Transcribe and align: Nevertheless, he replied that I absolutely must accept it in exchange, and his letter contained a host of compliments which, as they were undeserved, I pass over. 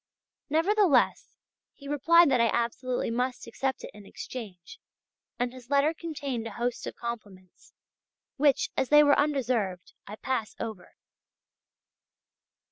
Nevertheless, 0.49 1.37
he 1.75 1.87
replied 1.87 2.31
that 2.31 2.41
I 2.41 2.47
absolutely 2.47 3.11
must 3.11 3.45
accept 3.45 3.83
it 3.83 3.91
in 3.93 4.03
exchange, 4.07 4.79
and 5.37 5.53
his 5.53 5.69
letter 5.69 5.93
contained 5.93 6.47
a 6.47 6.53
host 6.53 6.87
of 6.87 6.95
compliments 6.95 7.75
which, 8.35 8.71
as 8.75 8.89
they 8.89 9.03
were 9.03 9.15
undeserved, 9.15 9.93
I 10.07 10.15
pass 10.15 10.55
over. 10.59 10.95